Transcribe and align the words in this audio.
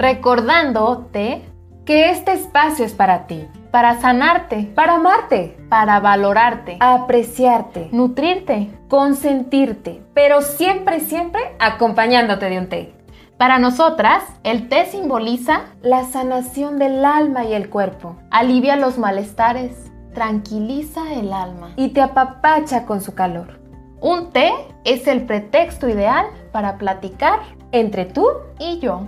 recordándote 0.00 1.42
que 1.84 2.08
este 2.08 2.32
espacio 2.32 2.86
es 2.86 2.94
para 2.94 3.26
ti, 3.26 3.46
para 3.70 4.00
sanarte, 4.00 4.72
para 4.74 4.94
amarte, 4.94 5.58
para 5.68 6.00
valorarte, 6.00 6.78
apreciarte, 6.80 7.90
nutrirte, 7.92 8.70
consentirte, 8.88 10.02
pero 10.14 10.40
siempre, 10.40 11.00
siempre 11.00 11.42
acompañándote 11.58 12.48
de 12.48 12.58
un 12.58 12.68
té. 12.70 12.94
Para 13.36 13.58
nosotras, 13.58 14.22
el 14.42 14.70
té 14.70 14.86
simboliza 14.86 15.64
la 15.82 16.04
sanación 16.04 16.78
del 16.78 17.04
alma 17.04 17.44
y 17.44 17.52
el 17.52 17.68
cuerpo, 17.68 18.16
alivia 18.30 18.76
los 18.76 18.96
malestares, 18.96 19.92
tranquiliza 20.14 21.12
el 21.12 21.30
alma 21.34 21.74
y 21.76 21.90
te 21.90 22.00
apapacha 22.00 22.86
con 22.86 23.02
su 23.02 23.14
calor. 23.14 23.60
Un 24.00 24.30
té 24.30 24.50
es 24.84 25.06
el 25.06 25.26
pretexto 25.26 25.90
ideal 25.90 26.24
para 26.52 26.78
platicar 26.78 27.40
entre 27.70 28.06
tú 28.06 28.26
y 28.58 28.78
yo. 28.78 29.06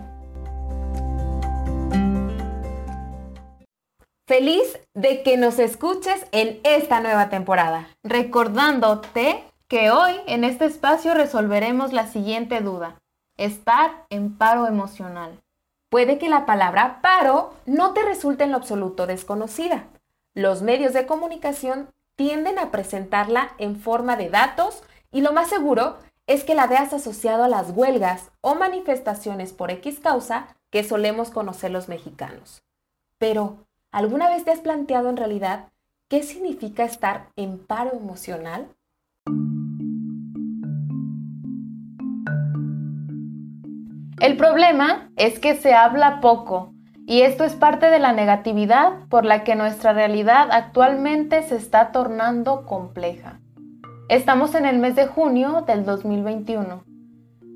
Feliz 4.24 4.78
de 4.94 5.24
que 5.24 5.36
nos 5.36 5.58
escuches 5.58 6.26
en 6.30 6.60
esta 6.62 7.00
nueva 7.00 7.28
temporada. 7.28 7.88
Recordándote 8.04 9.42
que 9.66 9.90
hoy 9.90 10.12
en 10.28 10.44
este 10.44 10.64
espacio 10.64 11.12
resolveremos 11.14 11.92
la 11.92 12.06
siguiente 12.06 12.60
duda. 12.60 13.00
Estar 13.36 14.06
en 14.10 14.38
paro 14.38 14.68
emocional. 14.68 15.42
Puede 15.90 16.18
que 16.18 16.28
la 16.28 16.46
palabra 16.46 17.00
paro 17.02 17.52
no 17.66 17.94
te 17.94 18.04
resulte 18.04 18.44
en 18.44 18.52
lo 18.52 18.58
absoluto 18.58 19.08
desconocida. 19.08 19.88
Los 20.34 20.62
medios 20.62 20.92
de 20.92 21.04
comunicación 21.04 21.88
tienden 22.14 22.60
a 22.60 22.70
presentarla 22.70 23.54
en 23.58 23.74
forma 23.74 24.16
de 24.16 24.30
datos 24.30 24.84
y 25.10 25.22
lo 25.22 25.32
más 25.32 25.48
seguro 25.48 25.98
es 26.28 26.44
que 26.44 26.54
la 26.54 26.68
veas 26.68 26.92
asociado 26.92 27.42
a 27.42 27.48
las 27.48 27.70
huelgas 27.70 28.30
o 28.40 28.54
manifestaciones 28.54 29.52
por 29.52 29.72
X 29.72 29.98
causa 29.98 30.54
que 30.70 30.84
solemos 30.84 31.30
conocer 31.30 31.72
los 31.72 31.88
mexicanos. 31.88 32.62
Pero, 33.18 33.66
¿alguna 33.92 34.28
vez 34.28 34.44
te 34.44 34.50
has 34.50 34.60
planteado 34.60 35.10
en 35.10 35.18
realidad 35.18 35.68
qué 36.08 36.22
significa 36.22 36.84
estar 36.84 37.28
en 37.36 37.58
paro 37.58 37.92
emocional? 37.94 38.68
El 44.18 44.36
problema 44.36 45.10
es 45.16 45.38
que 45.38 45.54
se 45.56 45.74
habla 45.74 46.20
poco 46.20 46.72
y 47.06 47.22
esto 47.22 47.44
es 47.44 47.54
parte 47.54 47.90
de 47.90 47.98
la 47.98 48.12
negatividad 48.12 49.06
por 49.08 49.24
la 49.24 49.44
que 49.44 49.56
nuestra 49.56 49.92
realidad 49.92 50.48
actualmente 50.50 51.42
se 51.42 51.56
está 51.56 51.92
tornando 51.92 52.64
compleja. 52.64 53.40
Estamos 54.08 54.54
en 54.54 54.64
el 54.64 54.78
mes 54.78 54.94
de 54.94 55.06
junio 55.06 55.64
del 55.66 55.84
2021. 55.84 56.84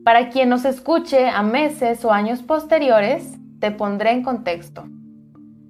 Para 0.04 0.28
quien 0.30 0.48
nos 0.48 0.64
escuche 0.64 1.28
a 1.28 1.42
meses 1.42 2.04
o 2.04 2.12
años 2.12 2.42
posteriores, 2.42 3.36
te 3.60 3.70
pondré 3.70 4.10
en 4.10 4.22
contexto. 4.22 4.86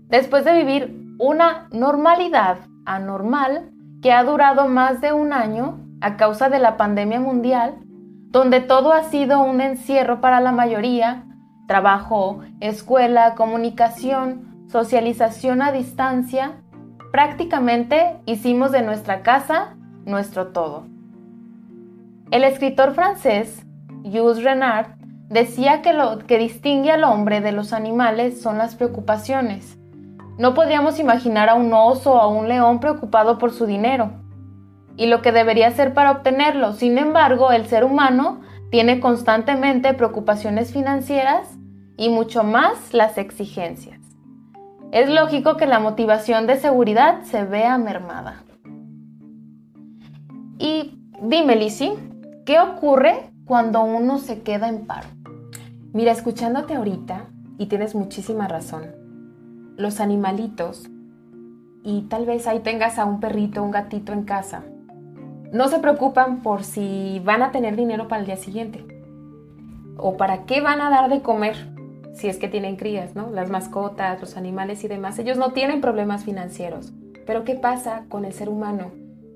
Después 0.08 0.44
de 0.44 0.54
vivir 0.54 1.16
una 1.18 1.68
normalidad 1.72 2.58
anormal 2.84 3.70
que 4.02 4.12
ha 4.12 4.22
durado 4.22 4.68
más 4.68 5.00
de 5.00 5.12
un 5.12 5.32
año 5.32 5.80
a 6.00 6.16
causa 6.16 6.48
de 6.48 6.58
la 6.58 6.76
pandemia 6.76 7.20
mundial, 7.20 7.74
donde 8.30 8.60
todo 8.60 8.92
ha 8.92 9.04
sido 9.04 9.40
un 9.40 9.60
encierro 9.60 10.20
para 10.20 10.40
la 10.40 10.52
mayoría, 10.52 11.24
trabajo, 11.66 12.40
escuela, 12.60 13.34
comunicación, 13.34 14.66
socialización 14.68 15.62
a 15.62 15.72
distancia, 15.72 16.62
prácticamente 17.12 18.18
hicimos 18.26 18.72
de 18.72 18.82
nuestra 18.82 19.22
casa 19.22 19.74
nuestro 20.04 20.48
todo. 20.48 20.86
El 22.30 22.44
escritor 22.44 22.92
francés 22.92 23.64
Jules 24.04 24.42
Renard 24.42 24.88
decía 25.28 25.82
que 25.82 25.92
lo 25.92 26.18
que 26.18 26.38
distingue 26.38 26.92
al 26.92 27.04
hombre 27.04 27.40
de 27.40 27.52
los 27.52 27.72
animales 27.72 28.40
son 28.40 28.58
las 28.58 28.76
preocupaciones. 28.76 29.75
No 30.38 30.54
podríamos 30.54 30.98
imaginar 30.98 31.48
a 31.48 31.54
un 31.54 31.72
oso 31.72 32.12
o 32.12 32.18
a 32.18 32.28
un 32.28 32.48
león 32.48 32.78
preocupado 32.80 33.38
por 33.38 33.52
su 33.52 33.66
dinero 33.66 34.10
y 34.96 35.06
lo 35.06 35.22
que 35.22 35.32
debería 35.32 35.68
hacer 35.68 35.94
para 35.94 36.10
obtenerlo. 36.10 36.72
Sin 36.72 36.98
embargo, 36.98 37.52
el 37.52 37.66
ser 37.66 37.84
humano 37.84 38.40
tiene 38.70 39.00
constantemente 39.00 39.94
preocupaciones 39.94 40.72
financieras 40.72 41.48
y 41.96 42.10
mucho 42.10 42.44
más 42.44 42.92
las 42.92 43.16
exigencias. 43.16 44.00
Es 44.92 45.08
lógico 45.08 45.56
que 45.56 45.66
la 45.66 45.78
motivación 45.78 46.46
de 46.46 46.56
seguridad 46.56 47.22
se 47.22 47.44
vea 47.44 47.78
mermada. 47.78 48.42
Y 50.58 50.98
dime, 51.22 51.56
Lizzy, 51.56 51.92
¿qué 52.44 52.60
ocurre 52.60 53.30
cuando 53.46 53.82
uno 53.82 54.18
se 54.18 54.42
queda 54.42 54.68
en 54.68 54.86
paro? 54.86 55.08
Mira, 55.92 56.12
escuchándote 56.12 56.74
ahorita, 56.74 57.26
y 57.58 57.66
tienes 57.66 57.94
muchísima 57.94 58.48
razón, 58.48 59.05
los 59.76 60.00
animalitos, 60.00 60.88
y 61.82 62.02
tal 62.02 62.26
vez 62.26 62.46
ahí 62.46 62.60
tengas 62.60 62.98
a 62.98 63.04
un 63.04 63.20
perrito, 63.20 63.62
un 63.62 63.70
gatito 63.70 64.12
en 64.12 64.24
casa, 64.24 64.64
no 65.52 65.68
se 65.68 65.78
preocupan 65.78 66.42
por 66.42 66.64
si 66.64 67.20
van 67.24 67.42
a 67.42 67.52
tener 67.52 67.76
dinero 67.76 68.08
para 68.08 68.20
el 68.20 68.26
día 68.26 68.36
siguiente 68.36 68.84
o 69.96 70.16
para 70.16 70.44
qué 70.44 70.60
van 70.60 70.80
a 70.80 70.90
dar 70.90 71.08
de 71.08 71.22
comer 71.22 71.56
si 72.12 72.28
es 72.28 72.38
que 72.38 72.48
tienen 72.48 72.76
crías, 72.76 73.14
¿no? 73.14 73.30
Las 73.30 73.50
mascotas, 73.50 74.20
los 74.20 74.36
animales 74.36 74.82
y 74.84 74.88
demás, 74.88 75.18
ellos 75.18 75.36
no 75.36 75.52
tienen 75.52 75.80
problemas 75.80 76.24
financieros. 76.24 76.92
Pero 77.26 77.44
¿qué 77.44 77.54
pasa 77.54 78.06
con 78.08 78.24
el 78.24 78.32
ser 78.32 78.48
humano? 78.48 78.90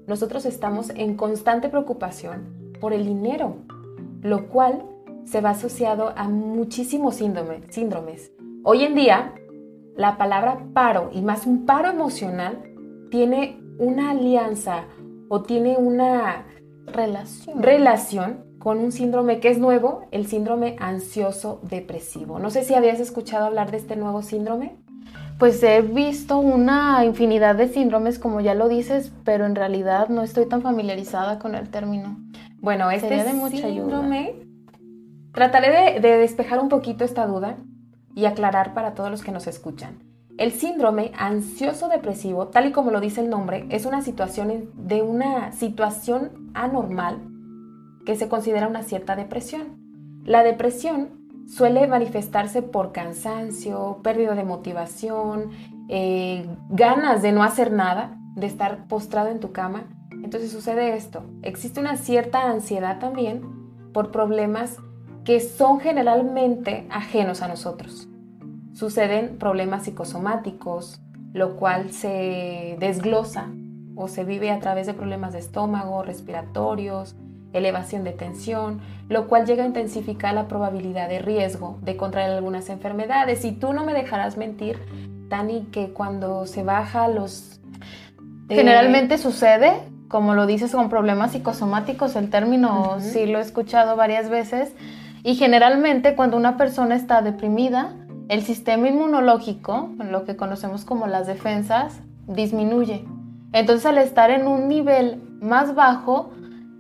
Nosotros 0.06 0.46
estamos 0.46 0.90
en 0.90 1.16
constante 1.16 1.68
preocupación 1.68 2.72
por 2.80 2.92
el 2.92 3.04
dinero, 3.04 3.56
lo 4.22 4.48
cual 4.48 4.82
se 5.24 5.40
va 5.40 5.50
asociado 5.50 6.12
a 6.16 6.28
muchísimos 6.28 7.16
síndromes. 7.16 8.32
Hoy 8.64 8.84
en 8.84 8.94
día, 8.94 9.34
la 9.96 10.16
palabra 10.16 10.58
paro 10.72 11.10
y 11.12 11.20
más 11.22 11.46
un 11.46 11.66
paro 11.66 11.90
emocional 11.90 12.62
tiene 13.10 13.60
una 13.78 14.10
alianza 14.10 14.84
o 15.28 15.42
tiene 15.42 15.76
una 15.76 16.46
relación. 16.86 17.62
relación 17.62 18.44
con 18.58 18.78
un 18.78 18.92
síndrome 18.92 19.40
que 19.40 19.48
es 19.48 19.58
nuevo, 19.58 20.06
el 20.10 20.26
síndrome 20.26 20.76
ansioso 20.80 21.60
depresivo. 21.62 22.38
No 22.38 22.50
sé 22.50 22.62
si 22.62 22.74
habías 22.74 23.00
escuchado 23.00 23.46
hablar 23.46 23.70
de 23.70 23.78
este 23.78 23.96
nuevo 23.96 24.22
síndrome. 24.22 24.76
Pues 25.38 25.62
he 25.62 25.80
visto 25.80 26.38
una 26.38 27.02
infinidad 27.06 27.54
de 27.54 27.68
síndromes, 27.68 28.18
como 28.18 28.42
ya 28.42 28.54
lo 28.54 28.68
dices, 28.68 29.12
pero 29.24 29.46
en 29.46 29.54
realidad 29.54 30.10
no 30.10 30.22
estoy 30.22 30.46
tan 30.46 30.60
familiarizada 30.60 31.38
con 31.38 31.54
el 31.54 31.70
término. 31.70 32.18
Bueno, 32.58 32.90
este 32.90 33.24
de 33.24 33.32
mucha 33.32 33.68
síndrome, 33.68 34.34
trataré 35.32 35.98
de 35.98 36.18
despejar 36.18 36.60
un 36.60 36.68
poquito 36.68 37.04
esta 37.04 37.26
duda 37.26 37.56
y 38.14 38.24
aclarar 38.24 38.74
para 38.74 38.94
todos 38.94 39.10
los 39.10 39.22
que 39.22 39.32
nos 39.32 39.46
escuchan. 39.46 39.98
El 40.38 40.52
síndrome 40.52 41.12
ansioso 41.18 41.88
depresivo, 41.88 42.48
tal 42.48 42.66
y 42.66 42.72
como 42.72 42.90
lo 42.90 43.00
dice 43.00 43.20
el 43.20 43.28
nombre, 43.28 43.66
es 43.68 43.84
una 43.84 44.00
situación 44.00 44.70
de 44.74 45.02
una 45.02 45.52
situación 45.52 46.50
anormal 46.54 47.18
que 48.06 48.16
se 48.16 48.28
considera 48.28 48.66
una 48.66 48.82
cierta 48.82 49.16
depresión. 49.16 49.78
La 50.24 50.42
depresión 50.42 51.20
suele 51.46 51.86
manifestarse 51.86 52.62
por 52.62 52.92
cansancio, 52.92 53.98
pérdida 54.02 54.34
de 54.34 54.44
motivación, 54.44 55.50
eh, 55.88 56.48
ganas 56.70 57.20
de 57.20 57.32
no 57.32 57.42
hacer 57.42 57.72
nada, 57.72 58.16
de 58.36 58.46
estar 58.46 58.86
postrado 58.86 59.28
en 59.28 59.40
tu 59.40 59.52
cama. 59.52 59.84
Entonces 60.22 60.52
sucede 60.52 60.96
esto. 60.96 61.22
Existe 61.42 61.80
una 61.80 61.96
cierta 61.96 62.50
ansiedad 62.50 62.98
también 62.98 63.42
por 63.92 64.10
problemas 64.10 64.78
que 65.24 65.40
son 65.40 65.80
generalmente 65.80 66.86
ajenos 66.90 67.42
a 67.42 67.48
nosotros 67.48 68.10
suceden 68.80 69.36
problemas 69.36 69.84
psicosomáticos, 69.84 71.02
lo 71.34 71.56
cual 71.56 71.92
se 71.92 72.76
desglosa 72.80 73.48
o 73.94 74.08
se 74.08 74.24
vive 74.24 74.50
a 74.50 74.58
través 74.58 74.86
de 74.86 74.94
problemas 74.94 75.34
de 75.34 75.38
estómago, 75.38 76.02
respiratorios, 76.02 77.14
elevación 77.52 78.04
de 78.04 78.12
tensión, 78.12 78.80
lo 79.10 79.28
cual 79.28 79.44
llega 79.44 79.64
a 79.64 79.66
intensificar 79.66 80.32
la 80.34 80.48
probabilidad 80.48 81.10
de 81.10 81.18
riesgo 81.18 81.78
de 81.82 81.98
contraer 81.98 82.30
algunas 82.30 82.70
enfermedades. 82.70 83.44
Y 83.44 83.52
tú 83.52 83.74
no 83.74 83.84
me 83.84 83.92
dejarás 83.92 84.38
mentir, 84.38 84.78
Tani, 85.28 85.68
que 85.70 85.90
cuando 85.90 86.46
se 86.46 86.62
baja 86.62 87.08
los... 87.08 87.60
Eh, 88.48 88.56
Generalmente 88.56 89.18
sucede, 89.18 89.74
como 90.08 90.34
lo 90.34 90.46
dices, 90.46 90.72
con 90.72 90.88
problemas 90.88 91.32
psicosomáticos, 91.32 92.16
el 92.16 92.30
término 92.30 92.96
sí 93.00 93.26
lo 93.26 93.38
he 93.38 93.42
escuchado 93.42 93.94
varias 93.94 94.30
veces, 94.30 94.72
y 95.22 95.34
generalmente 95.34 96.14
cuando 96.14 96.36
una 96.36 96.56
persona 96.56 96.94
está 96.94 97.22
deprimida, 97.22 97.94
el 98.28 98.42
sistema 98.42 98.88
inmunológico, 98.88 99.90
lo 99.98 100.24
que 100.24 100.36
conocemos 100.36 100.84
como 100.84 101.06
las 101.06 101.26
defensas, 101.26 102.00
disminuye. 102.26 103.04
Entonces 103.52 103.86
al 103.86 103.98
estar 103.98 104.30
en 104.30 104.46
un 104.46 104.68
nivel 104.68 105.20
más 105.40 105.74
bajo 105.74 106.30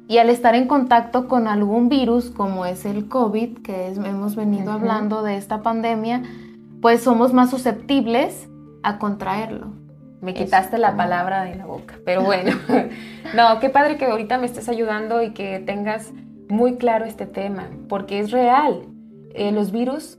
y 0.06 0.18
al 0.18 0.30
estar 0.30 0.54
en 0.54 0.66
contacto 0.66 1.28
con 1.28 1.48
algún 1.48 1.88
virus 1.88 2.30
como 2.30 2.66
es 2.66 2.84
el 2.84 3.08
COVID, 3.08 3.58
que 3.58 3.88
hemos 3.88 4.36
venido 4.36 4.72
hablando 4.72 5.22
de 5.22 5.36
esta 5.36 5.62
pandemia, 5.62 6.22
pues 6.80 7.02
somos 7.02 7.32
más 7.32 7.50
susceptibles 7.50 8.48
a 8.82 8.98
contraerlo. 8.98 9.72
Me 10.20 10.34
quitaste 10.34 10.78
la 10.78 10.96
palabra 10.96 11.44
de 11.44 11.54
la 11.54 11.64
boca, 11.64 11.94
pero 12.04 12.22
bueno, 12.22 12.56
no, 13.34 13.58
qué 13.58 13.70
padre 13.70 13.96
que 13.96 14.06
ahorita 14.06 14.36
me 14.38 14.46
estés 14.46 14.68
ayudando 14.68 15.22
y 15.22 15.30
que 15.30 15.60
tengas 15.60 16.12
muy 16.50 16.76
claro 16.76 17.04
este 17.04 17.26
tema, 17.26 17.70
porque 17.88 18.18
es 18.18 18.30
real. 18.30 18.86
Eh, 19.34 19.52
los 19.52 19.70
virus 19.72 20.18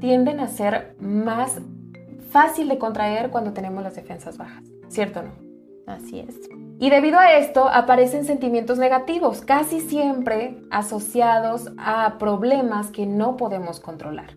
tienden 0.00 0.40
a 0.40 0.48
ser 0.48 0.96
más 0.98 1.60
fácil 2.30 2.68
de 2.68 2.78
contraer 2.78 3.30
cuando 3.30 3.52
tenemos 3.52 3.82
las 3.82 3.94
defensas 3.94 4.38
bajas, 4.38 4.64
¿cierto 4.88 5.20
o 5.20 5.22
no? 5.22 5.32
Así 5.86 6.18
es. 6.20 6.34
Y 6.78 6.90
debido 6.90 7.18
a 7.18 7.36
esto 7.36 7.68
aparecen 7.68 8.24
sentimientos 8.24 8.78
negativos, 8.78 9.40
casi 9.40 9.80
siempre 9.80 10.58
asociados 10.70 11.72
a 11.78 12.18
problemas 12.18 12.90
que 12.90 13.06
no 13.06 13.36
podemos 13.36 13.80
controlar. 13.80 14.36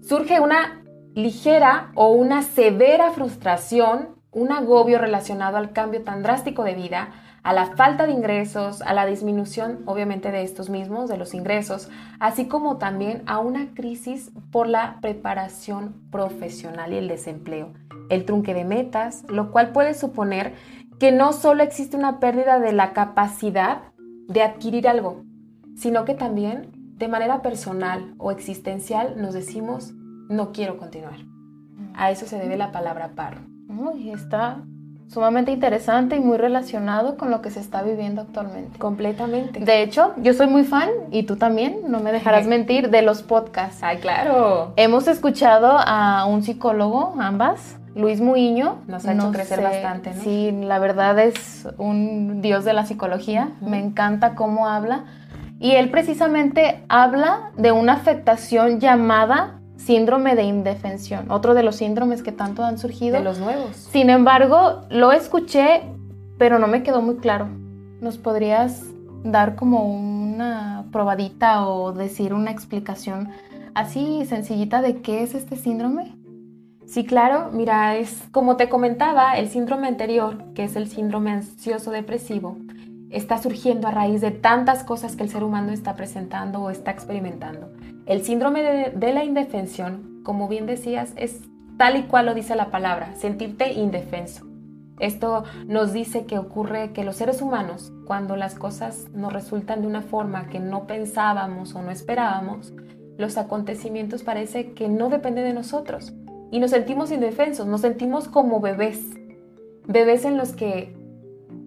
Surge 0.00 0.40
una 0.40 0.82
ligera 1.14 1.90
o 1.94 2.12
una 2.12 2.42
severa 2.42 3.10
frustración, 3.10 4.16
un 4.30 4.52
agobio 4.52 4.98
relacionado 4.98 5.56
al 5.56 5.72
cambio 5.72 6.02
tan 6.04 6.22
drástico 6.22 6.62
de 6.62 6.74
vida, 6.74 7.10
a 7.46 7.52
la 7.52 7.76
falta 7.76 8.06
de 8.06 8.12
ingresos, 8.12 8.82
a 8.82 8.92
la 8.92 9.06
disminución 9.06 9.84
obviamente 9.86 10.32
de 10.32 10.42
estos 10.42 10.68
mismos, 10.68 11.08
de 11.08 11.16
los 11.16 11.32
ingresos, 11.32 11.88
así 12.18 12.46
como 12.46 12.76
también 12.76 13.22
a 13.26 13.38
una 13.38 13.72
crisis 13.72 14.32
por 14.50 14.66
la 14.66 14.98
preparación 15.00 15.94
profesional 16.10 16.92
y 16.92 16.96
el 16.96 17.06
desempleo, 17.06 17.72
el 18.10 18.24
trunque 18.24 18.52
de 18.52 18.64
metas, 18.64 19.22
lo 19.28 19.52
cual 19.52 19.70
puede 19.70 19.94
suponer 19.94 20.54
que 20.98 21.12
no 21.12 21.32
solo 21.32 21.62
existe 21.62 21.96
una 21.96 22.18
pérdida 22.18 22.58
de 22.58 22.72
la 22.72 22.92
capacidad 22.92 23.92
de 24.26 24.42
adquirir 24.42 24.88
algo, 24.88 25.22
sino 25.76 26.04
que 26.04 26.14
también 26.14 26.72
de 26.98 27.06
manera 27.06 27.42
personal 27.42 28.16
o 28.18 28.32
existencial 28.32 29.22
nos 29.22 29.34
decimos 29.34 29.92
no 30.28 30.50
quiero 30.50 30.78
continuar. 30.78 31.20
A 31.94 32.10
eso 32.10 32.26
se 32.26 32.40
debe 32.40 32.56
la 32.56 32.72
palabra 32.72 33.12
paro. 33.14 33.38
Uy, 33.68 34.10
está 34.10 34.64
sumamente 35.08 35.52
interesante 35.52 36.16
y 36.16 36.20
muy 36.20 36.36
relacionado 36.36 37.16
con 37.16 37.30
lo 37.30 37.40
que 37.40 37.50
se 37.50 37.60
está 37.60 37.82
viviendo 37.82 38.22
actualmente. 38.22 38.78
Completamente. 38.78 39.60
De 39.60 39.82
hecho, 39.82 40.12
yo 40.16 40.34
soy 40.34 40.46
muy 40.46 40.64
fan, 40.64 40.88
y 41.10 41.24
tú 41.24 41.36
también, 41.36 41.80
no 41.88 42.00
me 42.00 42.12
dejarás 42.12 42.46
mentir, 42.46 42.90
de 42.90 43.02
los 43.02 43.22
podcasts. 43.22 43.82
Ay, 43.82 43.98
claro. 43.98 44.72
Hemos 44.76 45.08
escuchado 45.08 45.78
a 45.78 46.26
un 46.26 46.42
psicólogo, 46.42 47.14
ambas, 47.18 47.76
Luis 47.94 48.20
Muiño. 48.20 48.78
Nos 48.86 49.06
ha 49.06 49.14
hecho 49.14 49.32
crecer 49.32 49.62
bastante, 49.62 50.12
¿no? 50.14 50.22
Sí, 50.22 50.52
la 50.52 50.78
verdad 50.78 51.18
es 51.18 51.66
un 51.78 52.42
dios 52.42 52.64
de 52.64 52.74
la 52.74 52.84
psicología. 52.84 53.50
Me 53.60 53.78
encanta 53.78 54.34
cómo 54.34 54.68
habla. 54.68 55.04
Y 55.58 55.72
él 55.72 55.90
precisamente 55.90 56.84
habla 56.90 57.52
de 57.56 57.72
una 57.72 57.94
afectación 57.94 58.80
llamada 58.80 59.55
síndrome 59.76 60.34
de 60.34 60.42
indefensión, 60.44 61.30
otro 61.30 61.54
de 61.54 61.62
los 61.62 61.76
síndromes 61.76 62.22
que 62.22 62.32
tanto 62.32 62.64
han 62.64 62.78
surgido. 62.78 63.18
De 63.18 63.24
los 63.24 63.38
nuevos. 63.38 63.76
Sin 63.76 64.10
embargo, 64.10 64.82
lo 64.90 65.12
escuché, 65.12 65.82
pero 66.38 66.58
no 66.58 66.66
me 66.66 66.82
quedó 66.82 67.02
muy 67.02 67.16
claro. 67.16 67.48
¿Nos 68.00 68.18
podrías 68.18 68.82
dar 69.22 69.56
como 69.56 69.84
una 69.84 70.86
probadita 70.92 71.66
o 71.66 71.92
decir 71.92 72.34
una 72.34 72.50
explicación 72.50 73.30
así 73.74 74.24
sencillita 74.26 74.82
de 74.82 75.00
qué 75.02 75.22
es 75.22 75.34
este 75.34 75.56
síndrome? 75.56 76.16
Sí, 76.86 77.04
claro, 77.04 77.50
mira, 77.52 77.96
es 77.96 78.22
como 78.30 78.56
te 78.56 78.68
comentaba, 78.68 79.36
el 79.36 79.48
síndrome 79.48 79.88
anterior, 79.88 80.44
que 80.54 80.64
es 80.64 80.76
el 80.76 80.88
síndrome 80.88 81.32
ansioso 81.32 81.90
depresivo, 81.90 82.56
está 83.10 83.38
surgiendo 83.38 83.88
a 83.88 83.92
raíz 83.92 84.20
de 84.20 84.30
tantas 84.30 84.84
cosas 84.84 85.16
que 85.16 85.22
el 85.22 85.30
ser 85.30 85.44
humano 85.44 85.72
está 85.72 85.94
presentando 85.94 86.60
o 86.60 86.70
está 86.70 86.90
experimentando. 86.90 87.70
El 88.06 88.24
síndrome 88.24 88.62
de, 88.62 89.12
la 89.12 89.24
indefensión, 89.24 90.20
como 90.24 90.48
bien 90.48 90.66
decías, 90.66 91.12
es 91.16 91.40
tal 91.76 91.96
y 91.96 92.02
cual 92.04 92.26
lo 92.26 92.34
dice 92.34 92.56
la 92.56 92.70
palabra, 92.70 93.14
sentirte 93.16 93.72
indefenso. 93.72 94.46
Esto 94.98 95.44
nos 95.66 95.92
dice 95.92 96.24
que 96.24 96.38
ocurre 96.38 96.92
que 96.92 97.04
los 97.04 97.16
seres 97.16 97.42
humanos, 97.42 97.92
cuando 98.06 98.34
las 98.34 98.54
cosas 98.54 99.08
nos 99.12 99.32
resultan 99.32 99.82
de 99.82 99.86
una 99.86 100.00
forma 100.00 100.48
que 100.48 100.58
no 100.58 100.86
pensábamos 100.86 101.74
o 101.74 101.82
no 101.82 101.90
esperábamos, 101.90 102.72
los 103.18 103.36
acontecimientos 103.36 104.22
parece 104.22 104.72
que 104.72 104.88
no 104.88 105.10
dependen 105.10 105.44
de 105.44 105.52
nosotros 105.52 106.14
y 106.50 106.60
nos 106.60 106.70
sentimos 106.70 107.10
indefensos, 107.10 107.66
nos 107.66 107.82
sentimos 107.82 108.28
como 108.28 108.60
bebés, 108.60 109.00
bebés 109.86 110.24
en 110.24 110.38
los 110.38 110.52
que 110.52 110.95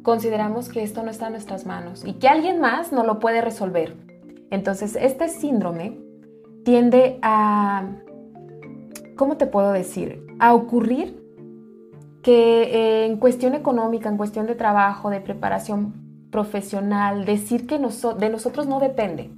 consideramos 0.03 0.69
que 0.69 0.83
esto 0.83 1.03
no 1.03 1.11
está 1.11 1.27
en 1.27 1.33
nuestras 1.33 1.65
manos 1.65 2.03
y 2.05 2.13
que 2.13 2.27
alguien 2.27 2.59
más 2.59 2.91
no 2.91 3.03
lo 3.03 3.19
puede 3.19 3.41
resolver. 3.41 3.95
Entonces, 4.49 4.97
este 4.99 5.29
síndrome 5.29 5.99
tiende 6.63 7.19
a, 7.21 7.87
¿cómo 9.15 9.37
te 9.37 9.47
puedo 9.47 9.71
decir? 9.71 10.25
A 10.39 10.53
ocurrir 10.53 11.19
que 12.21 12.63
eh, 12.63 13.05
en 13.05 13.17
cuestión 13.17 13.53
económica, 13.53 14.09
en 14.09 14.17
cuestión 14.17 14.45
de 14.47 14.55
trabajo, 14.55 15.09
de 15.09 15.21
preparación 15.21 15.93
profesional, 16.31 17.25
decir 17.25 17.65
que 17.65 17.79
de 17.79 18.29
nosotros 18.29 18.67
no 18.67 18.79
depende, 18.79 19.31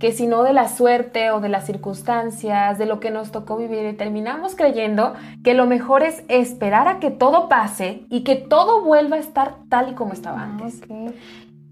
que 0.00 0.12
sino 0.12 0.42
de 0.42 0.54
la 0.54 0.66
suerte 0.66 1.30
o 1.30 1.40
de 1.40 1.50
las 1.50 1.66
circunstancias, 1.66 2.78
de 2.78 2.86
lo 2.86 3.00
que 3.00 3.10
nos 3.10 3.30
tocó 3.30 3.58
vivir, 3.58 3.86
y 3.86 3.92
terminamos 3.92 4.56
creyendo 4.56 5.12
que 5.44 5.52
lo 5.52 5.66
mejor 5.66 6.02
es 6.02 6.24
esperar 6.28 6.88
a 6.88 6.98
que 7.00 7.10
todo 7.10 7.50
pase 7.50 8.06
y 8.08 8.24
que 8.24 8.34
todo 8.34 8.82
vuelva 8.82 9.16
a 9.16 9.20
estar 9.20 9.56
tal 9.68 9.90
y 9.90 9.94
como 9.94 10.14
estaba 10.14 10.40
ah, 10.40 10.44
antes. 10.44 10.80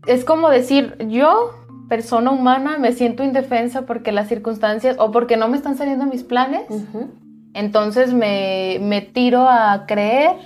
Es 0.06 0.26
como 0.26 0.50
decir, 0.50 0.94
yo 1.08 1.52
persona 1.88 2.30
humana 2.30 2.76
me 2.76 2.92
siento 2.92 3.24
indefensa 3.24 3.86
porque 3.86 4.12
las 4.12 4.28
circunstancias 4.28 4.96
o 4.98 5.10
porque 5.10 5.38
no 5.38 5.48
me 5.48 5.56
están 5.56 5.78
saliendo 5.78 6.04
mis 6.04 6.22
planes. 6.22 6.66
Entonces 7.54 8.12
me, 8.12 8.78
me, 8.82 9.00
tiro 9.00 9.48
a 9.48 9.86
creer 9.86 10.36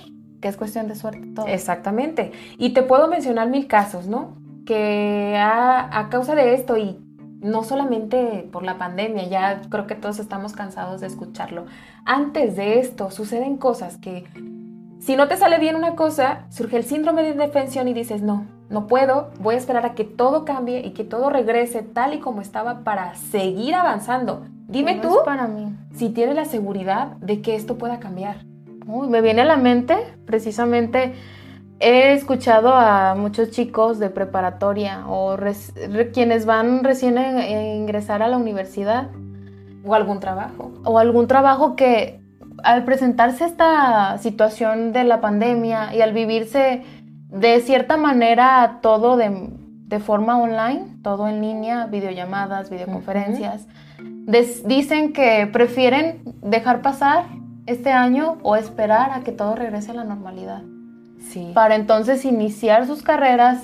que 0.41 0.47
es 0.47 0.55
cuestión 0.55 0.87
de 0.87 0.95
suerte 0.95 1.27
todo. 1.35 1.47
Exactamente. 1.47 2.31
Y 2.57 2.69
te 2.69 2.81
puedo 2.81 3.09
mencionar 3.09 3.49
mil 3.49 3.67
casos, 3.67 4.07
¿no? 4.07 4.37
Que 4.65 5.35
a, 5.37 5.99
a 5.99 6.07
causa 6.07 6.33
de 6.33 6.53
esto 6.53 6.77
y 6.77 6.97
no 7.43 7.63
solamente 7.63 8.47
por 8.51 8.63
la 8.63 8.77
pandemia, 8.77 9.27
ya 9.27 9.61
creo 9.69 9.85
que 9.85 9.95
todos 9.95 10.19
estamos 10.19 10.53
cansados 10.53 11.01
de 11.01 11.07
escucharlo. 11.07 11.65
Antes 12.05 12.55
de 12.55 12.79
esto 12.79 13.11
suceden 13.11 13.57
cosas 13.57 13.97
que 13.97 14.25
si 14.99 15.17
no 15.17 15.27
te 15.27 15.35
sale 15.35 15.59
bien 15.59 15.75
una 15.75 15.95
cosa, 15.95 16.45
surge 16.49 16.77
el 16.77 16.85
síndrome 16.85 17.23
de 17.23 17.31
indefensión 17.31 17.89
y 17.89 17.93
dices, 17.93 18.21
no, 18.21 18.45
no 18.69 18.87
puedo, 18.87 19.31
voy 19.39 19.55
a 19.55 19.57
esperar 19.57 19.85
a 19.85 19.95
que 19.95 20.05
todo 20.05 20.45
cambie 20.45 20.79
y 20.79 20.91
que 20.91 21.03
todo 21.03 21.29
regrese 21.29 21.81
tal 21.81 22.13
y 22.13 22.19
como 22.19 22.39
estaba 22.39 22.85
para 22.85 23.13
seguir 23.15 23.75
avanzando. 23.75 24.45
Dime 24.67 24.95
tú 25.01 25.17
para 25.25 25.47
mí. 25.47 25.75
si 25.93 26.09
tienes 26.09 26.35
la 26.35 26.45
seguridad 26.45 27.17
de 27.17 27.41
que 27.41 27.55
esto 27.55 27.77
pueda 27.77 27.99
cambiar. 27.99 28.45
Uy, 28.87 29.09
me 29.09 29.21
viene 29.21 29.41
a 29.41 29.45
la 29.45 29.57
mente, 29.57 29.97
precisamente, 30.25 31.13
he 31.83 32.13
escuchado 32.13 32.73
a 32.73 33.13
muchos 33.13 33.51
chicos 33.51 33.99
de 33.99 34.09
preparatoria 34.09 35.05
o 35.07 35.35
quienes 36.13 36.45
van 36.45 36.83
recién 36.83 37.17
a 37.17 37.47
ingresar 37.75 38.23
a 38.23 38.29
la 38.29 38.37
universidad. 38.37 39.09
O 39.85 39.93
algún 39.93 40.21
trabajo. 40.21 40.71
O 40.85 40.97
algún 40.97 41.27
trabajo 41.27 41.75
que 41.75 42.21
al 42.63 42.85
presentarse 42.85 43.43
esta 43.43 44.17
situación 44.19 44.93
de 44.93 45.03
la 45.03 45.19
pandemia 45.19 45.93
y 45.93 46.01
al 46.01 46.13
vivirse 46.13 46.83
de 47.29 47.59
cierta 47.59 47.97
manera 47.97 48.79
todo 48.81 49.17
de, 49.17 49.99
forma 49.99 50.39
online, 50.39 50.97
todo 51.03 51.27
en 51.27 51.41
línea, 51.41 51.85
videollamadas, 51.85 52.69
videoconferencias, 52.69 53.67
dicen 54.65 55.13
que 55.13 55.47
prefieren 55.51 56.23
dejar 56.41 56.81
pasar 56.81 57.25
este 57.67 57.91
año 57.91 58.37
o 58.41 58.55
esperar 58.55 59.11
a 59.11 59.19
que 59.21 59.31
todo 59.31 59.55
regrese 59.55 59.91
a 59.91 59.95
la 59.95 60.03
normalidad. 60.03 60.63
Sí. 61.33 61.51
Para 61.53 61.75
entonces 61.75 62.25
iniciar 62.25 62.85
sus 62.85 63.01
carreras, 63.01 63.63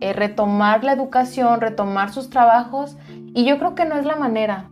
eh, 0.00 0.14
retomar 0.14 0.82
la 0.82 0.92
educación, 0.92 1.60
retomar 1.60 2.12
sus 2.12 2.30
trabajos. 2.30 2.96
Y 3.34 3.44
yo 3.44 3.58
creo 3.58 3.74
que 3.74 3.84
no 3.84 3.96
es 3.98 4.06
la 4.06 4.16
manera 4.16 4.70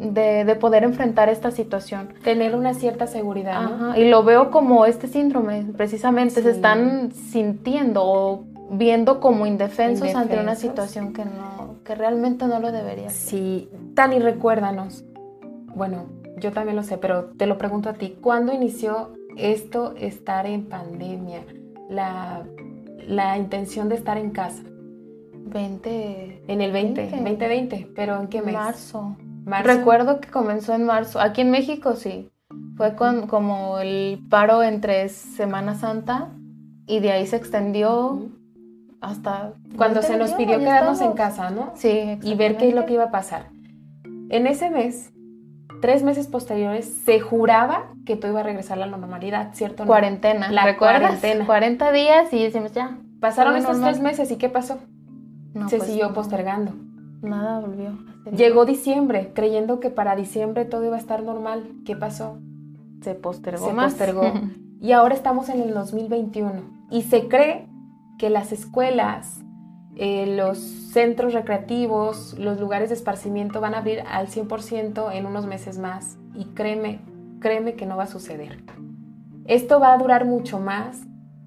de, 0.00 0.56
poder 0.56 0.82
enfrentar 0.82 1.28
esta 1.28 1.50
situación. 1.50 2.14
Tener 2.22 2.56
una 2.56 2.74
cierta 2.74 3.06
seguridad. 3.06 3.96
Y 3.96 4.08
lo 4.08 4.24
veo 4.24 4.50
como 4.50 4.86
este 4.86 5.06
síndrome, 5.06 5.64
precisamente, 5.76 6.42
se 6.42 6.50
están 6.50 7.12
sintiendo 7.12 8.02
o 8.04 8.44
viendo 8.70 9.20
como 9.20 9.46
indefensos, 9.46 10.14
ante 10.14 10.40
una 10.40 10.56
situación 10.56 11.12
que 11.12 11.24
no, 11.24 11.76
que 11.84 11.94
realmente 11.94 12.46
no 12.46 12.58
lo 12.60 12.72
debería 12.72 13.10
ser. 13.10 13.28
Sí, 13.30 13.70
Tani, 13.94 14.18
recuérdanos. 14.18 15.04
Bueno, 15.74 16.06
yo 16.38 16.52
también 16.52 16.76
lo 16.76 16.82
sé, 16.82 16.98
pero 16.98 17.26
te 17.36 17.46
lo 17.46 17.58
pregunto 17.58 17.88
a 17.88 17.94
ti, 17.94 18.16
¿cuándo 18.20 18.52
inició 18.52 19.12
esto 19.36 19.94
estar 19.96 20.46
en 20.46 20.66
pandemia? 20.68 21.42
La, 21.88 22.44
la 23.06 23.38
intención 23.38 23.88
de 23.88 23.96
estar 23.96 24.16
en 24.18 24.30
casa. 24.30 24.62
20. 25.46 26.44
En 26.48 26.60
el 26.60 26.72
20, 26.72 27.00
20, 27.00 27.16
2020, 27.16 27.92
pero 27.94 28.20
¿en 28.20 28.28
qué 28.28 28.42
mes? 28.42 28.54
Marzo. 28.54 29.16
Recuerdo 29.46 30.20
que 30.20 30.28
comenzó 30.28 30.74
en 30.74 30.84
marzo. 30.84 31.20
Aquí 31.20 31.42
en 31.42 31.50
México 31.50 31.96
sí. 31.96 32.30
Fue 32.76 32.96
con, 32.96 33.26
como 33.26 33.78
el 33.78 34.20
paro 34.28 34.62
entre 34.62 35.08
Semana 35.08 35.74
Santa 35.74 36.30
y 36.86 37.00
de 37.00 37.12
ahí 37.12 37.26
se 37.26 37.36
extendió 37.36 38.28
hasta... 39.00 39.54
Cuando 39.76 40.02
se 40.02 40.16
nos 40.16 40.32
pidió 40.32 40.58
quedarnos 40.58 41.00
en 41.00 41.12
casa, 41.12 41.50
¿no? 41.50 41.72
Sí, 41.76 42.18
Y 42.22 42.34
ver 42.34 42.56
qué 42.56 42.68
es 42.68 42.74
lo 42.74 42.86
que 42.86 42.94
iba 42.94 43.04
a 43.04 43.10
pasar. 43.10 43.50
En 44.28 44.46
ese 44.46 44.70
mes, 44.70 45.12
tres 45.84 46.02
meses 46.02 46.28
posteriores, 46.28 46.86
se 47.04 47.20
juraba 47.20 47.92
que 48.06 48.16
todo 48.16 48.30
iba 48.30 48.40
a 48.40 48.42
regresar 48.42 48.78
a 48.78 48.80
la 48.80 48.86
normalidad, 48.86 49.50
¿cierto? 49.52 49.84
Cuarentena. 49.84 50.50
La 50.50 50.78
cuarentena. 50.78 51.44
40 51.44 51.92
días 51.92 52.32
y 52.32 52.42
decimos 52.42 52.72
ya. 52.72 52.96
Pasaron 53.20 53.54
estos 53.54 53.82
tres 53.82 54.00
meses 54.00 54.30
y 54.30 54.36
¿qué 54.36 54.48
pasó? 54.48 54.78
se 55.68 55.76
pues 55.76 55.90
siguió 55.90 56.14
postergando. 56.14 56.72
nada 57.20 57.60
volvió. 57.60 57.98
Llegó 58.34 58.64
diciembre, 58.64 59.32
creyendo 59.34 59.78
que 59.78 59.90
para 59.90 60.16
diciembre 60.16 60.64
todo 60.64 60.86
iba 60.86 60.96
a 60.96 60.98
estar 60.98 61.22
normal. 61.22 61.68
¿Qué 61.84 61.94
pasó? 61.94 62.38
Se 63.02 63.14
postergó. 63.14 63.68
Se 63.68 63.74
postergó. 63.74 64.32
y 64.80 64.92
ahora 64.92 65.14
estamos 65.14 65.50
en 65.50 65.60
el 65.60 65.74
2021. 65.74 66.62
Y 66.90 67.02
se 67.02 67.28
cree 67.28 67.66
que 68.16 68.30
las 68.30 68.52
escuelas, 68.52 69.42
eh, 69.96 70.34
los 70.36 70.58
centros 70.58 71.32
recreativos, 71.32 72.38
los 72.38 72.60
lugares 72.60 72.88
de 72.88 72.94
esparcimiento 72.94 73.60
van 73.60 73.74
a 73.74 73.78
abrir 73.78 74.00
al 74.00 74.28
100% 74.28 75.12
en 75.12 75.26
unos 75.26 75.46
meses 75.46 75.78
más. 75.78 76.18
Y 76.34 76.46
créeme, 76.46 77.00
créeme 77.40 77.74
que 77.74 77.86
no 77.86 77.96
va 77.96 78.04
a 78.04 78.08
suceder. 78.08 78.62
Esto 79.46 79.80
va 79.80 79.92
a 79.92 79.98
durar 79.98 80.24
mucho 80.24 80.58
más. 80.58 81.02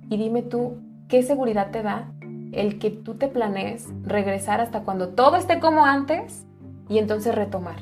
Y 0.10 0.18
dime 0.18 0.42
tú, 0.42 0.77
¿qué 1.08 1.24
seguridad 1.24 1.72
te 1.72 1.84
da 1.84 2.12
el 2.51 2.80
que 2.80 2.89
tú 2.89 3.16
te 3.16 3.27
planees 3.27 3.88
regresar 4.04 4.62
hasta 4.62 4.82
cuando 4.82 5.10
todo 5.10 5.36
esté 5.36 5.60
como 5.60 5.86
antes 5.86 6.46
y 6.89 6.98
entonces 6.98 7.36
retomar. 7.36 7.77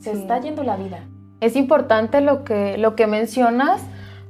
Se 0.00 0.12
está 0.12 0.40
yendo 0.40 0.62
la 0.62 0.76
vida. 0.76 1.00
Es 1.40 1.56
importante 1.56 2.20
lo 2.20 2.44
que, 2.44 2.78
lo 2.78 2.96
que 2.96 3.06
mencionas 3.06 3.82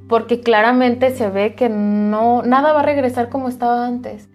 porque 0.07 0.41
claramente 0.41 1.11
se 1.11 1.29
ve 1.29 1.55
que 1.55 1.69
no, 1.69 2.41
nada 2.43 2.73
va 2.73 2.79
a 2.79 2.83
regresar 2.83 3.29
como 3.29 3.47
estaba 3.47 3.85
antes. 3.85 4.27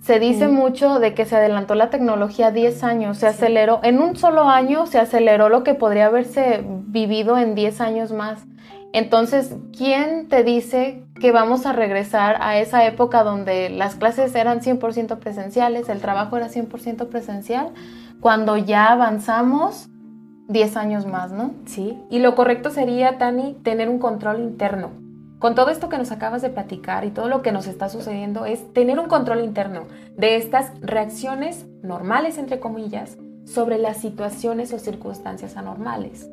Se 0.00 0.18
dice 0.18 0.48
mucho 0.48 0.98
de 0.98 1.12
que 1.12 1.26
se 1.26 1.36
adelantó 1.36 1.74
la 1.74 1.90
tecnología 1.90 2.50
10 2.50 2.84
años, 2.84 3.18
se 3.18 3.26
aceleró, 3.26 3.80
en 3.82 4.00
un 4.00 4.16
solo 4.16 4.48
año 4.48 4.86
se 4.86 4.98
aceleró 4.98 5.50
lo 5.50 5.62
que 5.62 5.74
podría 5.74 6.06
haberse 6.06 6.64
vivido 6.64 7.36
en 7.36 7.54
10 7.54 7.80
años 7.82 8.12
más. 8.12 8.46
Entonces, 8.92 9.54
¿quién 9.76 10.28
te 10.28 10.42
dice 10.42 11.04
que 11.20 11.32
vamos 11.32 11.66
a 11.66 11.72
regresar 11.72 12.38
a 12.40 12.58
esa 12.58 12.86
época 12.86 13.22
donde 13.22 13.68
las 13.68 13.94
clases 13.94 14.34
eran 14.34 14.60
100% 14.60 15.18
presenciales, 15.18 15.88
el 15.88 16.00
trabajo 16.00 16.36
era 16.38 16.48
100% 16.48 17.08
presencial, 17.08 17.68
cuando 18.20 18.56
ya 18.56 18.90
avanzamos 18.90 19.90
10 20.48 20.76
años 20.76 21.06
más, 21.06 21.30
¿no? 21.30 21.52
Sí, 21.66 21.98
y 22.10 22.18
lo 22.18 22.34
correcto 22.34 22.70
sería, 22.70 23.18
Tani, 23.18 23.54
tener 23.62 23.88
un 23.88 23.98
control 23.98 24.40
interno. 24.40 25.09
Con 25.40 25.54
todo 25.54 25.70
esto 25.70 25.88
que 25.88 25.96
nos 25.96 26.12
acabas 26.12 26.42
de 26.42 26.50
platicar 26.50 27.06
y 27.06 27.12
todo 27.12 27.26
lo 27.26 27.40
que 27.40 27.50
nos 27.50 27.66
está 27.66 27.88
sucediendo 27.88 28.44
es 28.44 28.74
tener 28.74 29.00
un 29.00 29.08
control 29.08 29.42
interno 29.42 29.86
de 30.14 30.36
estas 30.36 30.70
reacciones 30.82 31.64
normales, 31.82 32.36
entre 32.36 32.60
comillas, 32.60 33.16
sobre 33.46 33.78
las 33.78 33.96
situaciones 33.96 34.70
o 34.74 34.78
circunstancias 34.78 35.56
anormales. 35.56 36.30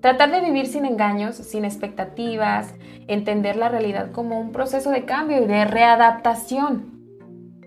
Tratar 0.00 0.32
de 0.32 0.40
vivir 0.40 0.66
sin 0.66 0.86
engaños, 0.86 1.36
sin 1.36 1.64
expectativas, 1.64 2.74
entender 3.06 3.54
la 3.54 3.68
realidad 3.68 4.10
como 4.10 4.40
un 4.40 4.50
proceso 4.50 4.90
de 4.90 5.04
cambio 5.04 5.40
y 5.40 5.46
de 5.46 5.64
readaptación. 5.64 7.00